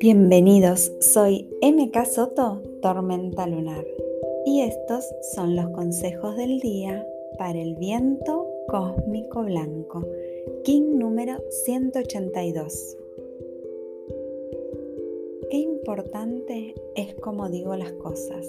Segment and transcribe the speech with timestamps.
[0.00, 3.84] Bienvenidos, soy MK Soto, Tormenta Lunar,
[4.46, 5.04] y estos
[5.34, 7.04] son los consejos del día
[7.38, 10.06] para el viento cósmico blanco,
[10.64, 12.96] King número 182.
[15.50, 18.46] Qué importante es cómo digo las cosas,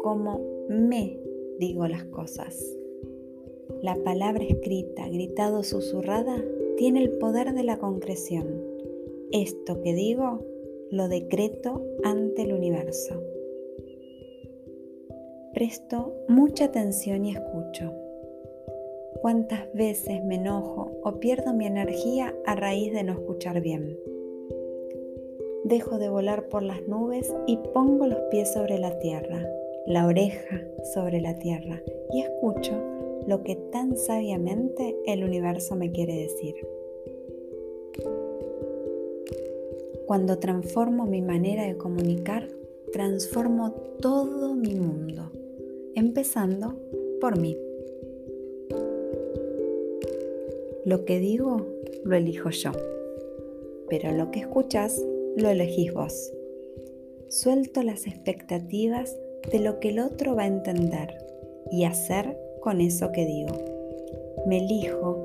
[0.00, 1.20] cómo me
[1.58, 2.77] digo las cosas.
[3.80, 6.44] La palabra escrita, gritado, susurrada,
[6.76, 8.60] tiene el poder de la concreción.
[9.30, 10.44] Esto que digo
[10.90, 13.22] lo decreto ante el universo.
[15.54, 17.92] Presto mucha atención y escucho.
[19.20, 23.96] ¿Cuántas veces me enojo o pierdo mi energía a raíz de no escuchar bien?
[25.62, 29.48] Dejo de volar por las nubes y pongo los pies sobre la tierra,
[29.86, 31.80] la oreja sobre la tierra
[32.12, 36.54] y escucho lo que tan sabiamente el universo me quiere decir.
[40.06, 42.48] Cuando transformo mi manera de comunicar,
[42.92, 45.30] transformo todo mi mundo,
[45.94, 46.76] empezando
[47.20, 47.56] por mí.
[50.84, 51.66] Lo que digo
[52.04, 52.72] lo elijo yo,
[53.90, 55.04] pero lo que escuchas
[55.36, 56.32] lo elegís vos.
[57.28, 59.14] Suelto las expectativas
[59.52, 61.18] de lo que el otro va a entender
[61.70, 62.38] y hacer
[62.68, 63.56] con eso que digo.
[64.46, 65.16] Me elijo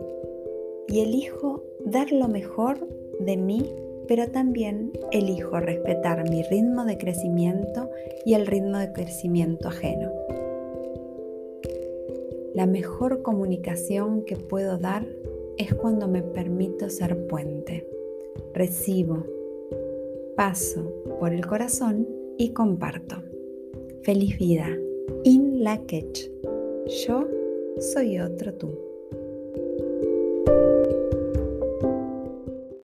[0.87, 2.87] y elijo dar lo mejor
[3.19, 3.69] de mí
[4.07, 7.89] pero también elijo respetar mi ritmo de crecimiento
[8.25, 10.09] y el ritmo de crecimiento ajeno.
[12.53, 15.05] La mejor comunicación que puedo dar
[15.57, 17.85] es cuando me permito ser puente.
[18.53, 19.25] Recibo,
[20.37, 22.07] paso por el corazón
[22.37, 23.17] y comparto.
[24.03, 24.69] Feliz vida.
[25.25, 25.81] In la
[26.85, 27.27] Yo
[27.79, 28.92] soy otro tú.